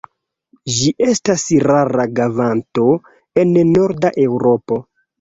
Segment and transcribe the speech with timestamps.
[0.77, 2.89] Ĝi estas rara vaganto
[3.45, 4.85] en norda Eŭropo.